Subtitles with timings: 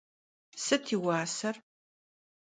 [0.63, 1.55] Sıt yi vuaser?